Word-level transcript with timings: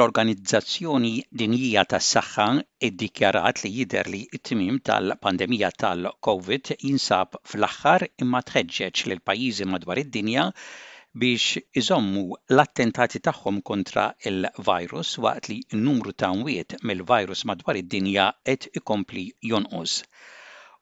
l-Organizzazzjoni 0.00 1.10
Dinjija 1.40 1.82
tas-Saħħa 1.92 2.44
iddikjarat 2.86 3.58
li 3.64 3.70
jidher 3.74 4.08
li 4.14 4.20
t-tmim 4.36 4.78
tal-pandemija 4.90 5.70
tal-COVID 5.82 6.70
jinsab 6.86 7.36
fl-aħħar 7.52 8.06
imma 8.24 8.40
tħeġġeġ 8.52 9.04
l 9.10 9.18
pajjiżi 9.32 9.68
madwar 9.74 10.00
id-dinja 10.04 10.46
biex 11.24 11.62
iżommu 11.82 12.24
l-attentati 12.56 13.20
tagħhom 13.28 13.62
kontra 13.72 14.08
il-virus 14.32 15.12
waqt 15.28 15.52
li 15.54 15.60
n-numru 15.80 16.16
ta' 16.24 16.32
mwiet 16.40 16.78
mill-virus 16.92 17.44
madwar 17.52 17.82
id-dinja 17.84 18.28
qed 18.50 18.72
ikompli 18.82 19.28
jonqos. 19.52 20.00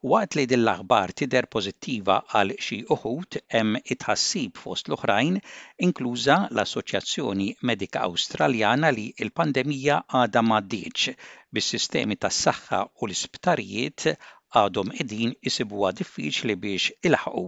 Waqt 0.07 0.35
li 0.39 0.43
din 0.51 0.61
l-aħbar 0.63 1.11
tidher 1.19 1.47
pożittiva 1.53 2.17
għal 2.39 2.53
xi 2.65 2.77
uħud 2.95 3.39
hemm 3.57 3.79
itħassib 3.95 4.61
fost 4.65 4.87
l-oħrajn, 4.91 5.39
inkluża 5.87 6.37
l-Assoċjazzjoni 6.55 7.49
Medika 7.71 8.05
Awstraljana 8.07 8.93
li 8.95 9.09
l-pandemija 9.27 9.97
għadha 10.21 10.43
m'għaddiex 10.47 11.17
bis-sistemi 11.59 12.19
tas-saħħa 12.25 12.81
u 13.01 13.09
l-isptarijiet 13.09 14.07
għadhom 14.63 14.95
qegħdin 15.01 15.35
isibuha 15.53 15.91
diffiċli 16.03 16.57
biex 16.67 16.95
ilħaqu. 17.11 17.45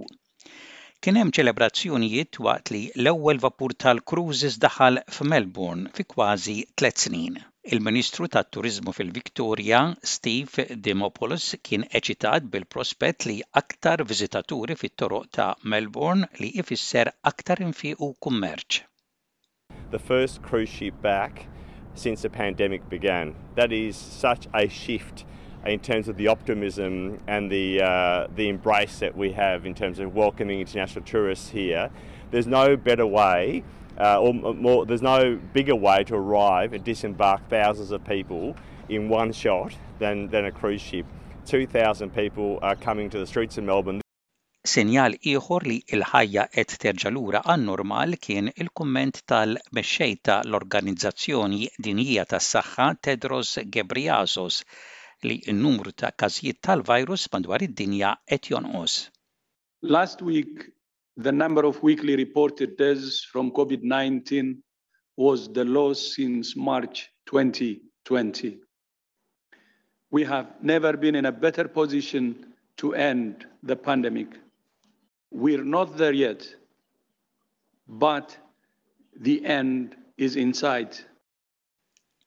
Kien 1.01 1.21
hemm 1.23 1.37
ċelebrazzjonijiet 1.39 2.43
waqt 2.49 2.75
li 2.75 2.83
l-ewwel 2.99 3.39
vapur 3.47 3.79
tal-Cruises 3.79 4.59
daħal 4.67 5.05
f'Melbourne 5.07 5.95
fi 5.95 6.09
kważi 6.17 6.59
tliet 6.75 7.07
snin. 7.07 7.39
Il-Ministru 7.65 8.27
tat-Turiżmu 8.29 8.93
fil-Viktorja 8.97 9.81
Steve 10.05 10.65
Dimopoulos 10.85 11.57
kien 11.61 11.83
eċitat 11.99 12.47
bil-prospett 12.51 13.27
li 13.29 13.35
aktar 13.61 14.01
viżitaturi 14.09 14.73
fit-toroq 14.81 15.27
ta' 15.37 15.51
Melbourne 15.69 16.25
li 16.41 16.49
ifisser 16.63 17.11
aktar 17.23 17.61
infiq 17.61 18.01
kummerċ. 18.25 18.79
The 19.91 19.99
first 19.99 20.41
cruise 20.43 20.73
ship 20.73 21.03
back 21.03 21.45
since 21.95 22.23
the 22.23 22.31
pandemic 22.39 22.89
began. 22.89 23.35
That 23.57 23.73
is 23.73 23.95
such 23.97 24.49
a 24.55 24.67
shift 24.69 25.27
in 25.67 25.81
terms 25.81 26.09
of 26.09 26.17
the 26.17 26.29
optimism 26.29 27.19
and 27.29 27.51
the, 27.53 27.83
uh, 27.83 28.27
the 28.35 28.49
embrace 28.49 29.01
that 29.01 29.15
we 29.15 29.33
have 29.33 29.67
in 29.67 29.75
terms 29.75 29.99
of 29.99 30.15
welcoming 30.15 30.61
international 30.61 31.05
tourists 31.05 31.51
here. 31.51 31.91
There's 32.31 32.47
no 32.47 32.77
better 32.79 33.07
way 33.07 33.65
Uh, 34.01 34.17
or, 34.19 34.33
more, 34.33 34.87
there's 34.87 35.03
no 35.03 35.37
bigger 35.53 35.77
way 35.77 36.03
to 36.05 36.15
arrive 36.15 36.73
and 36.73 36.83
disembark 36.85 37.47
thousands 37.51 37.91
of 37.91 38.03
people 38.03 38.57
in 38.89 39.11
one 39.11 39.31
shot 39.31 39.75
than, 39.99 40.27
than 40.29 40.47
a 40.47 40.51
cruise 40.51 40.81
ship. 40.81 41.05
2,000 41.45 42.09
people 42.15 42.59
are 42.63 42.77
coming 42.77 43.11
to 43.11 43.19
the 43.19 43.27
streets 43.27 43.59
of 43.59 43.65
Melbourne. 43.71 44.01
Sinjal 44.71 45.17
ieħor 45.33 45.67
li 45.69 45.77
il-ħajja 45.97 46.47
qed 46.55 46.75
terġa' 46.81 47.13
lura 47.17 47.43
għan-normal 47.53 48.17
kien 48.25 48.49
il-kumment 48.65 49.21
tal-mexxej 49.29 50.17
l 50.49 50.59
organizzazzjoni 50.61 51.61
Dinjija 51.87 52.25
tas-Saħħa 52.33 52.89
Tedros 53.07 53.53
Ghebreyesus 53.77 54.63
li 55.29 55.39
n-numru 55.53 55.93
ta' 56.03 56.13
każijiet 56.25 56.63
tal-virus 56.69 57.29
madwar 57.37 57.65
id-dinja 57.69 58.15
qed 58.33 58.53
jonqos. 58.55 58.99
Last 59.99 60.23
week 60.31 60.71
the 61.17 61.33
number 61.33 61.65
of 61.65 61.83
weekly 61.83 62.17
reported 62.17 62.77
deaths 62.77 63.25
from 63.25 63.51
COVID-19 63.51 64.59
was 65.17 65.49
the 65.53 65.65
lowest 65.65 66.15
since 66.15 66.57
March 66.57 67.09
2020. 67.27 68.59
We 70.11 70.25
have 70.25 70.55
never 70.63 70.97
been 70.97 71.15
in 71.15 71.27
a 71.27 71.33
better 71.33 71.69
position 71.69 72.55
to 72.79 72.95
end 72.95 73.47
the 73.63 73.77
pandemic. 73.77 74.29
We're 75.31 75.65
not 75.65 75.97
there 75.97 76.13
yet, 76.13 76.49
but 77.87 78.37
the 79.17 79.45
end 79.45 79.97
is 80.17 80.37
in 80.37 80.55
sight. 80.55 81.05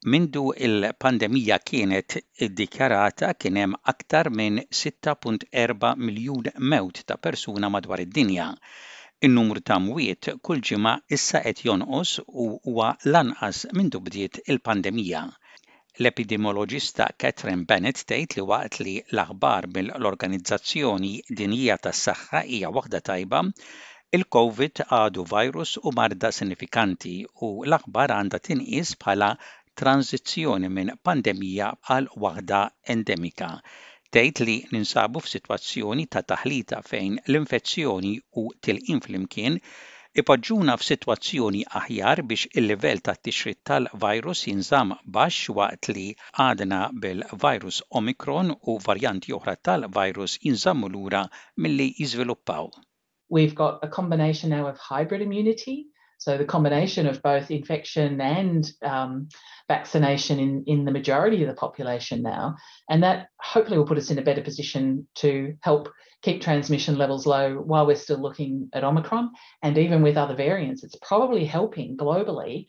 Mindu 0.05 0.41
il-pandemija 0.65 1.57
kienet 1.69 2.13
iddikjarata 2.45 3.27
kien 3.43 3.59
hemm 3.59 3.75
aktar 3.91 4.27
minn 4.39 4.57
6.4 4.79 5.91
miljun 6.07 6.49
mewt 6.73 6.99
ta' 7.11 7.15
persuna 7.27 7.69
madwar 7.75 8.03
id-dinja. 8.05 8.47
In-numru 9.27 9.61
ta' 9.71 9.77
mwiet 9.83 10.27
kull 10.47 10.59
ġimgħa 10.71 10.93
issa 11.17 11.41
qed 11.45 11.61
jonqos 11.69 12.11
u 12.45 12.49
huwa 12.67 12.89
lanqas 13.15 13.61
mindu 13.79 14.01
bdiet 14.09 14.41
il-pandemija. 14.51 15.23
L-epidemiologista 16.01 17.07
Catherine 17.25 17.63
Bennett 17.71 18.03
tgħid 18.09 18.37
li 18.41 18.45
waqt 18.51 18.81
li 18.83 18.97
l-aħbar 19.07 19.69
mill-Organizzazzjoni 19.77 21.13
Dinjija 21.29 21.79
tas-Saħħa 21.87 22.43
hija 22.51 22.73
waħda 22.79 23.01
tajba, 23.13 23.41
il-COVID 24.19 24.85
għadu 24.99 25.23
virus 25.31 25.77
u 25.79 25.95
marda 25.99 26.33
sinifikanti 26.41 27.15
u 27.47 27.53
l-aħbar 27.67 28.11
għandha 28.17 28.43
tinqis 28.51 28.97
bħala 29.05 29.31
tranzizzjoni 29.81 30.69
minn 30.77 30.91
pandemija 31.09 31.71
għal 31.93 32.07
waħda 32.23 32.57
endemika. 32.95 33.47
Tgħid 34.13 34.43
li 34.47 34.55
ninsabu 34.75 35.21
f'sitwazzjoni 35.25 36.05
ta' 36.15 36.21
taħlita 36.31 36.81
fejn 36.89 37.15
l-infezzjoni 37.31 38.11
u 38.41 38.43
tilqim 38.67 39.01
flimkien 39.07 39.57
ipoġġuna 40.23 40.75
f'sitwazzjoni 40.77 41.63
aħjar 41.81 42.21
biex 42.31 42.51
il-livell 42.61 43.01
ta' 43.07 43.17
tixrid 43.27 43.63
tal-virus 43.71 44.43
jinżam 44.51 44.93
baxx 45.17 45.55
waqt 45.57 45.89
li 45.95 46.05
għadna 46.45 46.81
bil-virus 47.07 47.81
Omicron 48.01 48.53
u 48.69 48.77
varjanti 48.87 49.33
oħra 49.39 49.55
tal-virus 49.69 50.37
jinżammu 50.45 50.91
lura 50.97 51.23
milli 51.57 51.89
jiżviluppaw. 51.97 52.69
We've 53.33 53.55
got 53.63 53.81
a 53.81 53.89
combination 53.97 54.53
now 54.53 54.67
of 54.69 54.77
hybrid 54.91 55.25
immunity 55.25 55.81
So 56.23 56.37
the 56.37 56.45
combination 56.45 57.05
of 57.05 57.21
both 57.21 57.51
infection 57.51 58.21
and 58.21 58.71
um, 58.81 59.27
vaccination 59.67 60.39
in, 60.39 60.63
in 60.67 60.85
the 60.85 60.91
majority 60.91 61.43
of 61.43 61.49
the 61.49 61.53
population 61.53 62.21
now, 62.21 62.55
and 62.89 63.03
that 63.03 63.27
hopefully 63.41 63.77
will 63.77 63.85
put 63.85 63.97
us 63.97 64.09
in 64.09 64.17
a 64.17 64.21
better 64.21 64.41
position 64.41 65.05
to 65.15 65.57
help 65.59 65.89
keep 66.21 66.41
transmission 66.41 66.97
levels 66.97 67.25
low 67.27 67.55
while 67.57 67.85
we're 67.85 67.97
still 67.97 68.19
looking 68.19 68.69
at 68.71 68.85
Omicron 68.85 69.31
and 69.63 69.77
even 69.77 70.01
with 70.01 70.15
other 70.15 70.33
variants. 70.33 70.81
It's 70.85 70.95
probably 71.01 71.43
helping 71.43 71.97
globally 71.97 72.67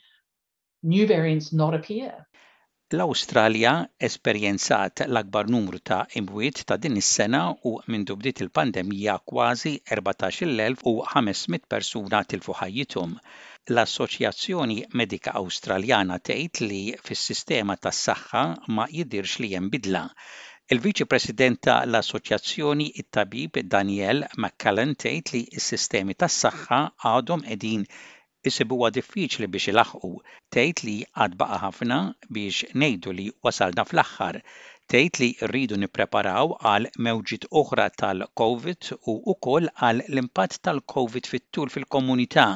new 0.82 1.06
variants 1.06 1.53
not 1.53 1.75
appear 1.75 2.26
L-Awstralja 2.93 3.71
esperjenzat 4.06 5.00
l-akbar 5.05 5.47
numru 5.53 5.78
ta' 5.89 6.00
imwiet 6.21 6.59
ta' 6.69 6.77
din 6.83 6.99
is-sena 7.00 7.41
u 7.69 7.71
minn 7.93 8.05
bdiet 8.22 8.43
il-pandemija 8.45 9.15
kważi 9.31 9.72
14,500 9.93 11.65
persuna 11.75 12.21
tilfu 12.33 12.56
ħajjithom. 12.59 13.15
L-Assoċjazzjoni 13.75 14.77
Medika 15.00 15.33
Awstraljana 15.41 16.19
tgħid 16.28 16.65
li 16.69 16.83
fis-sistema 17.06 17.78
tas-saħħa 17.87 18.44
ma 18.77 18.87
jidhirx 18.99 19.41
li 19.44 19.50
hemm 19.56 19.73
bidla. 19.77 20.05
Il-Viċi 20.77 21.09
President 21.15 21.62
tal-Assoċjazzjoni 21.71 22.91
it-Tabib 23.05 23.65
Daniel 23.77 24.27
McCallan 24.37 24.93
tgħid 25.05 25.34
li 25.39 25.44
s-sistemi 25.69 26.21
tas-saħħa 26.25 26.83
għadhom 27.15 27.49
qegħdin 27.50 27.91
isibuha 28.49 28.88
diffiċli 28.94 29.47
biex 29.53 29.71
ilaħqu, 29.72 30.09
tgħid 30.56 30.81
li 30.87 30.94
għad 31.21 31.37
baqa' 31.43 31.60
ħafna 31.62 31.97
biex 32.38 32.66
ngħidu 32.82 33.15
li 33.19 33.25
wasalna 33.47 33.84
fl-aħħar, 33.88 34.38
tgħid 34.93 35.21
li 35.22 35.28
rridu 35.53 35.78
nippreparaw 35.84 36.53
għal 36.72 36.91
mewġiet 37.06 37.49
oħra 37.62 37.87
tal-COVID 38.03 38.91
u 39.12 39.16
wkoll 39.34 39.72
għal 39.88 40.05
l-impatt 40.10 40.60
tal-COVID 40.69 41.31
fit-tul 41.32 41.72
fil-komunità, 41.77 42.47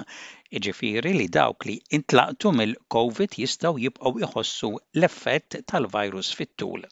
iġifieri 0.61 1.15
li 1.23 1.31
dawk 1.41 1.71
li 1.71 1.79
intlaqtu 2.01 2.53
mill-COVID 2.61 3.41
jistgħu 3.45 3.87
jibqgħu 3.87 4.15
jħossu 4.29 4.75
l-effett 4.99 5.63
tal-virus 5.73 6.35
fit-tul. 6.43 6.85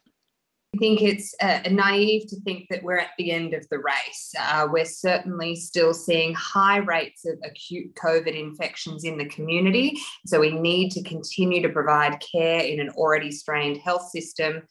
I 0.74 0.78
think 0.78 1.00
it's 1.00 1.34
uh, 1.40 1.60
naive 1.70 2.28
to 2.28 2.40
think 2.42 2.66
that 2.68 2.82
we're 2.82 2.98
at 2.98 3.10
the 3.18 3.30
end 3.30 3.54
of 3.54 3.66
the 3.70 3.78
race. 3.78 4.32
Uh, 4.38 4.66
we're 4.70 4.84
certainly 4.84 5.56
still 5.56 5.94
seeing 5.94 6.34
high 6.34 6.78
rates 6.78 7.24
of 7.26 7.38
acute 7.44 7.94
COVID 7.94 8.38
infections 8.38 9.04
in 9.04 9.16
the 9.16 9.24
community. 9.26 9.96
So 10.26 10.38
we 10.40 10.50
need 10.50 10.90
to 10.90 11.02
continue 11.02 11.62
to 11.62 11.70
provide 11.70 12.20
care 12.30 12.60
in 12.60 12.78
an 12.80 12.90
already 12.90 13.30
strained 13.30 13.78
health 13.78 14.10
system. 14.10 14.62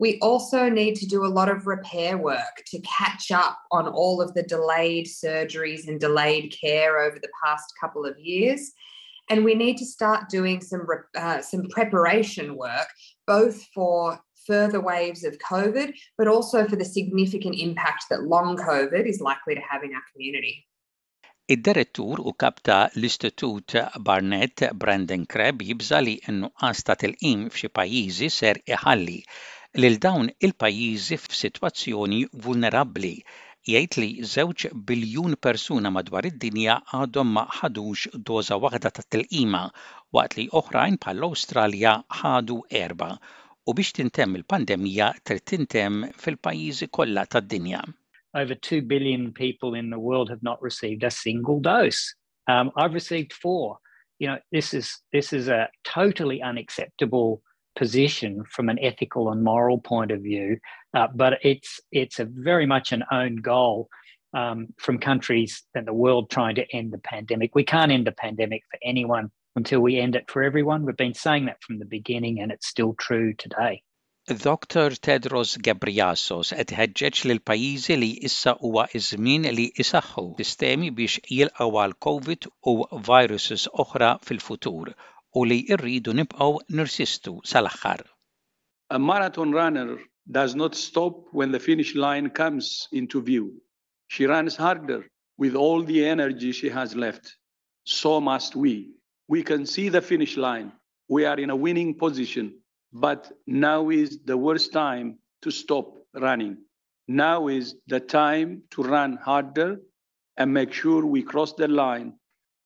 We 0.00 0.18
also 0.20 0.68
need 0.68 0.96
to 0.96 1.06
do 1.06 1.24
a 1.24 1.28
lot 1.30 1.48
of 1.48 1.68
repair 1.68 2.18
work 2.18 2.62
to 2.66 2.80
catch 2.80 3.30
up 3.30 3.56
on 3.70 3.86
all 3.86 4.20
of 4.20 4.34
the 4.34 4.42
delayed 4.42 5.06
surgeries 5.06 5.86
and 5.86 6.00
delayed 6.00 6.56
care 6.60 6.98
over 7.02 7.18
the 7.20 7.28
past 7.44 7.72
couple 7.80 8.04
of 8.04 8.18
years. 8.18 8.72
And 9.30 9.44
we 9.44 9.54
need 9.54 9.76
to 9.78 9.86
start 9.86 10.28
doing 10.28 10.60
some, 10.60 10.84
uh, 11.16 11.40
some 11.40 11.68
preparation 11.68 12.56
work, 12.56 12.88
both 13.28 13.62
for 13.72 14.18
further 14.46 14.80
waves 14.80 15.22
of 15.24 15.34
COVID, 15.52 15.88
but 16.18 16.26
also 16.34 16.58
for 16.68 16.76
the 16.80 16.84
significant 16.96 17.56
impact 17.66 18.02
that 18.10 18.22
long 18.34 18.50
COVID 18.70 19.04
is 19.12 19.20
likely 19.20 19.54
to 19.56 19.60
have 19.70 19.82
in 19.86 19.92
our 19.98 20.06
community. 20.12 20.54
Id-direttur 21.54 22.16
u 22.30 22.32
kapta 22.42 22.76
l-Istitut 23.00 23.70
Barnett 24.08 24.58
Brandon 24.82 25.24
Kreb 25.32 25.56
jibża 25.70 25.98
li 26.06 26.14
n-nuqqas 26.34 26.82
ta' 26.86 26.96
tilqim 27.02 27.40
f'xi 27.54 27.68
pajjiżi 27.78 28.28
ser 28.38 28.60
iħalli 28.76 29.18
lil 29.82 29.96
dawn 30.06 30.30
il-pajjiżi 30.48 31.18
f'sitwazzjoni 31.24 32.20
vulnerabbli. 32.46 33.12
Jgħid 33.72 33.92
li 34.02 34.10
żewġ 34.34 34.62
biljun 34.90 35.34
persuna 35.46 35.90
madwar 35.96 36.26
id-dinja 36.30 36.78
għadhom 37.00 37.28
ma 37.36 37.44
ħadux 37.58 38.08
doża 38.30 38.58
waħda 38.64 38.90
ta' 38.96 39.04
tilqima 39.16 39.64
waqt 40.18 40.38
li 40.40 40.48
oħrajn 40.62 40.98
bħall-Awstralja 41.04 41.94
ħadu 42.22 42.58
erba' 42.86 43.14
u 43.66 43.72
biex 43.78 43.92
il-pandemija 44.02 45.06
trid 45.22 45.72
fil-pajjiżi 46.22 46.86
kollha 46.96 47.22
tad-dinja. 47.34 47.82
Over 48.34 48.56
2 48.56 48.80
billion 48.82 49.32
people 49.32 49.74
in 49.78 49.90
the 49.90 49.98
world 50.00 50.28
have 50.30 50.42
not 50.42 50.58
received 50.62 51.04
a 51.04 51.10
single 51.10 51.60
dose. 51.60 52.14
Um, 52.48 52.70
I've 52.76 52.94
received 52.94 53.32
four. 53.42 53.78
You 54.18 54.28
know, 54.28 54.38
this 54.52 54.74
is 54.74 54.86
this 55.12 55.32
is 55.32 55.48
a 55.48 55.68
totally 55.94 56.42
unacceptable 56.42 57.40
position 57.78 58.42
from 58.54 58.68
an 58.68 58.78
ethical 58.80 59.30
and 59.30 59.42
moral 59.44 59.78
point 59.78 60.10
of 60.10 60.20
view, 60.22 60.58
uh, 60.96 61.08
but 61.14 61.32
it's 61.42 61.80
it's 61.92 62.18
a 62.18 62.26
very 62.50 62.66
much 62.66 62.92
an 62.92 63.04
own 63.12 63.36
goal 63.36 63.88
um, 64.34 64.66
from 64.78 64.98
countries 64.98 65.62
and 65.74 65.86
the 65.86 65.98
world 66.04 66.30
trying 66.30 66.56
to 66.56 66.66
end 66.78 66.92
the 66.92 67.02
pandemic. 67.12 67.54
We 67.54 67.64
can't 67.64 67.92
end 67.92 68.06
the 68.06 68.16
pandemic 68.26 68.62
for 68.70 68.78
anyone 68.82 69.28
until 69.54 69.80
we 69.80 69.98
end 69.98 70.16
it 70.16 70.30
for 70.30 70.42
everyone. 70.42 70.84
We've 70.84 70.96
been 70.96 71.14
saying 71.14 71.46
that 71.46 71.62
from 71.62 71.78
the 71.78 71.84
beginning, 71.84 72.40
and 72.40 72.50
it's 72.52 72.66
still 72.68 72.94
true 72.94 73.34
today. 73.34 73.82
دكتور 74.30 74.90
تيدروس 75.02 75.56
جابرياسوس 75.66 76.52
اتħeġġeġ 76.54 77.20
lil 77.28 77.40
pajjiżi 77.50 77.96
li 78.02 78.08
issa 78.28 78.52
huwa 78.60 78.84
iż-żmien 78.98 79.48
li 79.56 79.64
isaħħu 79.84 80.24
sistemi 80.40 80.90
biex 81.00 81.18
jilqgħu 81.38 81.72
għal 81.80 81.94
COVID 82.06 82.46
u 82.72 82.76
viruses 83.08 83.64
oħra 83.84 84.10
fil-futur 84.28 84.92
u 85.40 85.44
li 85.48 85.58
rridu 85.82 86.14
nibqgħu 86.20 86.60
nirsistu 86.80 87.34
sal-aħħar. 87.54 88.04
A 88.90 88.98
marathon 89.10 89.50
runner 89.58 89.98
does 90.38 90.54
not 90.62 90.76
stop 90.84 91.20
when 91.40 91.50
the 91.50 91.58
finish 91.66 91.92
line 92.04 92.30
comes 92.40 92.70
into 92.92 93.20
view. 93.30 93.50
She 94.06 94.26
runs 94.34 94.54
harder 94.64 95.00
with 95.36 95.56
all 95.56 95.82
the 95.82 96.06
energy 96.14 96.52
she 96.52 96.68
has 96.78 96.94
left. 97.06 97.34
So 97.98 98.20
must 98.20 98.54
we 98.54 98.76
we 99.28 99.42
can 99.42 99.66
see 99.66 99.88
the 99.88 100.00
finish 100.00 100.36
line. 100.36 100.72
We 101.08 101.24
are 101.24 101.38
in 101.38 101.50
a 101.50 101.56
winning 101.56 101.94
position, 101.94 102.54
but 102.92 103.30
now 103.46 103.90
is 103.90 104.20
the 104.24 104.36
worst 104.36 104.72
time 104.72 105.18
to 105.42 105.50
stop 105.50 105.94
running. 106.14 106.56
Now 107.08 107.48
is 107.48 107.76
the 107.88 108.00
time 108.00 108.62
to 108.70 108.82
run 108.82 109.16
harder 109.16 109.80
and 110.36 110.52
make 110.52 110.72
sure 110.72 111.04
we 111.04 111.22
cross 111.22 111.52
the 111.52 111.68
line 111.68 112.14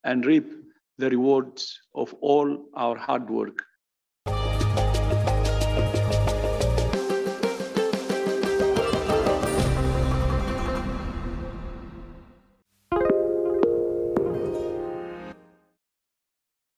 and 0.04 0.24
reap 0.24 0.50
the 0.98 1.10
rewards 1.10 1.78
of 1.94 2.14
all 2.20 2.66
our 2.74 2.96
hard 2.96 3.28
work. 3.28 3.62